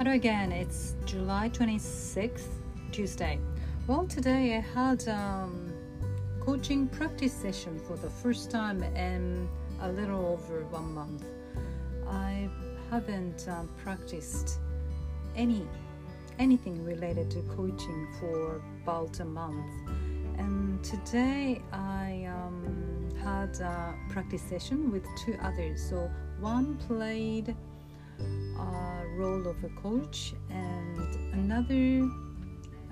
Hello 0.00 0.12
again, 0.12 0.50
it's 0.50 0.94
July 1.04 1.50
26th, 1.50 2.46
Tuesday. 2.90 3.38
Well, 3.86 4.06
today 4.06 4.56
I 4.56 4.60
had 4.60 5.06
um, 5.10 5.70
coaching 6.40 6.88
practice 6.88 7.34
session 7.34 7.78
for 7.78 7.98
the 7.98 8.08
first 8.08 8.50
time 8.50 8.82
in 8.82 9.46
a 9.82 9.92
little 9.92 10.24
over 10.24 10.64
one 10.70 10.94
month. 10.94 11.26
I 12.08 12.48
haven't 12.90 13.46
um, 13.46 13.68
practiced 13.76 14.58
any 15.36 15.68
anything 16.38 16.82
related 16.82 17.30
to 17.32 17.42
coaching 17.54 18.08
for 18.18 18.62
about 18.82 19.20
a 19.20 19.26
month, 19.26 19.70
and 20.38 20.82
today 20.82 21.60
I 21.74 22.26
um, 22.26 23.10
had 23.22 23.60
a 23.60 23.94
practice 24.08 24.40
session 24.40 24.90
with 24.90 25.04
two 25.26 25.36
others. 25.42 25.90
So 25.90 26.10
one 26.40 26.78
played 26.88 27.54
uh, 28.58 29.04
role 29.16 29.46
of 29.46 29.62
a 29.64 29.68
coach 29.80 30.34
and 30.50 31.34
another 31.34 32.08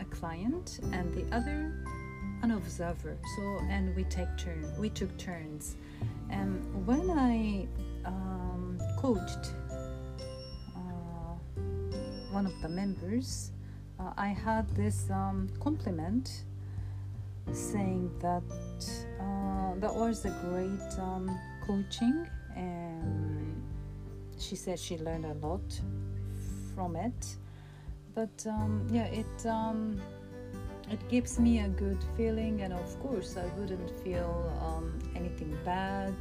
a 0.00 0.04
client 0.10 0.80
and 0.92 1.12
the 1.14 1.24
other 1.34 1.72
an 2.42 2.52
observer. 2.52 3.16
So 3.36 3.42
and 3.68 3.94
we 3.96 4.04
take 4.04 4.28
turn 4.36 4.64
we 4.78 4.90
took 4.90 5.16
turns. 5.18 5.76
And 6.30 6.86
when 6.86 7.10
i 7.10 7.66
um, 8.04 8.78
coached 8.96 9.52
uh, 10.76 11.34
one 12.30 12.46
of 12.46 12.52
the 12.62 12.68
members 12.68 13.52
uh, 13.98 14.12
i 14.16 14.28
had 14.28 14.68
this 14.76 15.10
um, 15.10 15.48
compliment 15.60 16.44
saying 17.52 18.10
that 18.20 18.42
uh, 19.20 19.74
that 19.80 19.94
was 19.94 20.24
a 20.24 20.30
great 20.44 21.00
um, 21.00 21.38
coaching 21.66 22.26
and 22.56 23.37
she 24.40 24.56
said 24.56 24.78
she 24.78 24.98
learned 24.98 25.24
a 25.24 25.34
lot 25.46 25.80
from 26.74 26.96
it. 26.96 27.36
But 28.14 28.46
um, 28.46 28.86
yeah 28.90 29.06
it 29.06 29.46
um, 29.46 30.00
it 30.90 31.00
gives 31.08 31.38
me 31.38 31.60
a 31.60 31.68
good 31.68 31.98
feeling 32.16 32.62
and 32.62 32.72
of 32.72 32.98
course 33.00 33.36
i 33.36 33.44
wouldn't 33.58 33.90
feel 34.02 34.52
um, 34.66 34.98
anything 35.14 35.56
bad. 35.64 36.14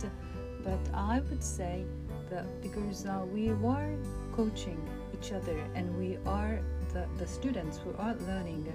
But 0.64 0.80
i 0.94 1.22
would 1.30 1.44
say 1.44 1.86
that 2.30 2.46
because 2.62 3.06
uh, 3.06 3.26
we 3.34 3.54
were 3.54 3.96
coaching 4.36 4.80
each 5.14 5.32
other 5.32 5.58
and 5.76 5.98
we 5.98 6.18
are 6.26 6.60
the, 6.94 7.08
the 7.18 7.28
students 7.28 7.78
who 7.78 7.94
are 7.98 8.16
learning 8.28 8.72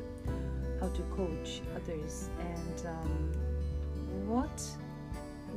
how 0.81 0.89
to 0.89 1.03
coach 1.15 1.63
others. 1.77 2.29
And 2.41 2.87
um, 2.87 3.33
what 4.27 4.63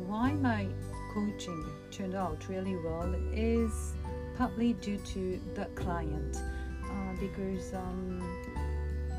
why 0.08 0.34
my 0.34 0.68
coaching 1.16 1.66
turned 1.92 2.14
out 2.14 2.38
really 2.50 2.76
well 2.76 3.16
is 3.34 3.94
partly 4.38 4.74
due 4.74 4.98
to 4.98 5.40
the 5.54 5.66
client 5.76 6.42
uh, 6.84 7.14
because 7.22 7.74
um, 7.74 8.22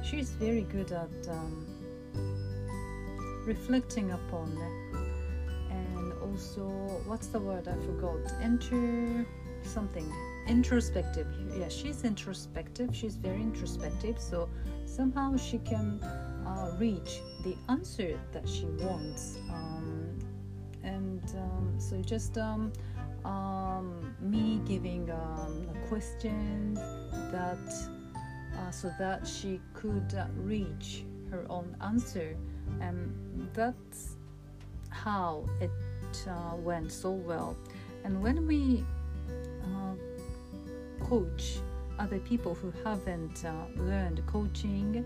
she's 0.05 0.30
very 0.33 0.61
good 0.61 0.92
at 0.92 1.28
um, 1.30 1.66
reflecting 3.47 4.11
upon 4.11 4.53
and 5.70 6.12
also 6.20 6.64
what's 7.06 7.28
the 7.28 7.41
word 7.41 7.66
I 7.66 7.75
forgot? 7.86 8.31
Enter 8.42 9.25
something. 9.62 10.12
Introspective. 10.48 11.27
Yeah 11.58 11.69
she's 11.69 12.05
introspective. 12.05 12.94
She's 12.94 13.16
very 13.16 13.41
introspective. 13.41 14.19
So 14.19 14.50
somehow 14.84 15.36
she 15.38 15.58
can 15.60 16.03
uh, 16.03 16.77
reach 16.78 17.20
the 17.42 17.56
answer 17.70 18.20
that 18.33 18.47
she 18.47 18.66
wants 18.66 19.38
um, 19.50 20.19
and 20.86 21.22
um, 21.36 21.74
so 21.78 22.00
just 22.00 22.38
um, 22.38 22.72
um, 23.24 24.14
me 24.20 24.60
giving 24.64 25.10
um, 25.10 25.68
a 25.74 25.88
question 25.88 26.74
that 27.32 27.58
uh, 28.56 28.70
so 28.70 28.90
that 28.98 29.26
she 29.26 29.60
could 29.74 30.14
uh, 30.14 30.26
reach 30.36 31.04
her 31.30 31.44
own 31.50 31.76
answer. 31.82 32.36
And 32.80 33.48
that's 33.52 34.16
how 34.91 35.44
it 35.60 35.70
uh, 36.28 36.56
went 36.56 36.91
so 36.92 37.10
well. 37.10 37.56
And 38.04 38.22
when 38.22 38.46
we 38.46 38.84
uh, 39.62 41.04
coach 41.04 41.58
other 41.98 42.19
people 42.20 42.54
who 42.54 42.72
haven't 42.84 43.44
uh, 43.44 43.52
learned 43.76 44.25
coaching 44.26 45.04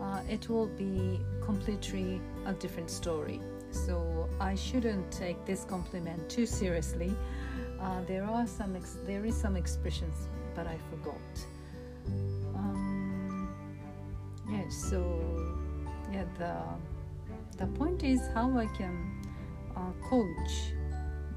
uh, 0.00 0.20
it 0.28 0.48
will 0.48 0.66
be 0.66 1.18
completely 1.44 2.20
a 2.46 2.52
different 2.52 2.90
story 2.90 3.40
so 3.70 4.28
I 4.40 4.54
shouldn't 4.54 5.10
take 5.10 5.44
this 5.44 5.64
compliment 5.64 6.28
too 6.28 6.46
seriously. 6.46 7.14
Uh, 7.80 8.02
there 8.06 8.24
are 8.24 8.46
some 8.46 8.76
ex- 8.76 8.98
there 9.06 9.24
is 9.24 9.36
some 9.36 9.56
expressions, 9.56 10.28
but 10.54 10.66
I 10.66 10.78
forgot. 10.90 11.46
Um, 12.54 13.48
yeah, 14.50 14.68
so 14.68 15.00
yeah, 16.12 16.24
the 16.38 16.54
the 17.58 17.66
point 17.78 18.04
is 18.04 18.20
how 18.34 18.56
I 18.56 18.66
can 18.66 19.22
uh, 19.76 19.92
coach 20.08 20.72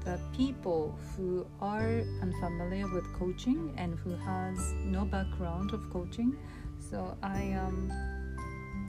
the 0.04 0.18
people 0.36 0.98
who 1.16 1.46
are 1.60 2.02
unfamiliar 2.22 2.92
with 2.92 3.04
coaching 3.12 3.72
and 3.76 3.98
who 4.00 4.16
has 4.16 4.72
no 4.84 5.04
background 5.04 5.72
of 5.72 5.88
coaching. 5.90 6.36
So 6.78 7.16
I 7.22 7.52
um, 7.52 7.92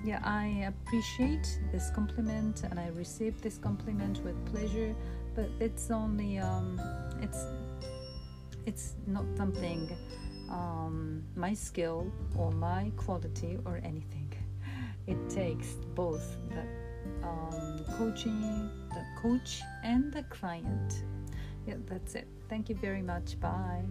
yeah, 0.03 0.19
I 0.23 0.67
appreciate 0.67 1.59
this 1.71 1.89
compliment 1.91 2.63
and 2.63 2.79
I 2.79 2.89
receive 2.89 3.41
this 3.41 3.57
compliment 3.57 4.21
with 4.23 4.35
pleasure, 4.45 4.93
but 5.35 5.49
it's 5.59 5.91
only 5.91 6.39
um, 6.39 6.79
it's 7.21 7.45
it's 8.65 8.93
not 9.07 9.25
something 9.35 9.89
um, 10.49 11.23
my 11.35 11.53
skill 11.53 12.11
or 12.37 12.51
my 12.51 12.91
quality 12.97 13.57
or 13.65 13.77
anything. 13.83 14.31
It 15.07 15.29
takes 15.29 15.73
both 15.95 16.37
the 16.49 16.63
um, 17.27 17.85
coaching, 17.97 18.69
the 18.89 19.03
coach, 19.21 19.61
and 19.83 20.11
the 20.13 20.23
client. 20.23 21.03
Yeah, 21.67 21.75
that's 21.85 22.15
it. 22.15 22.27
Thank 22.49 22.69
you 22.69 22.75
very 22.75 23.01
much. 23.01 23.39
Bye. 23.39 23.83